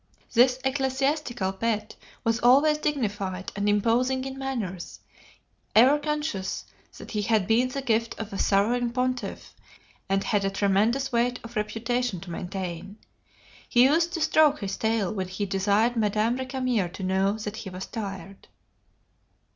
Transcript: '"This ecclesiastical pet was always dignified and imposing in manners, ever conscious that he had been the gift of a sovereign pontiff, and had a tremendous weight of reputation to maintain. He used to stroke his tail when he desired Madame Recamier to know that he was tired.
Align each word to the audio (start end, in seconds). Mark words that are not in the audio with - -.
'"This 0.33 0.57
ecclesiastical 0.63 1.53
pet 1.53 1.95
was 2.23 2.39
always 2.39 2.79
dignified 2.79 3.51
and 3.55 3.69
imposing 3.69 4.25
in 4.25 4.35
manners, 4.39 4.99
ever 5.75 5.99
conscious 5.99 6.65
that 6.97 7.11
he 7.11 7.21
had 7.21 7.45
been 7.45 7.67
the 7.67 7.83
gift 7.83 8.17
of 8.17 8.33
a 8.33 8.39
sovereign 8.39 8.89
pontiff, 8.89 9.55
and 10.09 10.23
had 10.23 10.43
a 10.43 10.49
tremendous 10.49 11.11
weight 11.11 11.39
of 11.43 11.55
reputation 11.55 12.19
to 12.21 12.31
maintain. 12.31 12.97
He 13.69 13.83
used 13.83 14.11
to 14.13 14.21
stroke 14.21 14.61
his 14.61 14.75
tail 14.75 15.13
when 15.13 15.27
he 15.27 15.45
desired 15.45 15.95
Madame 15.95 16.37
Recamier 16.37 16.89
to 16.93 17.03
know 17.03 17.33
that 17.33 17.57
he 17.57 17.69
was 17.69 17.85
tired. 17.85 18.47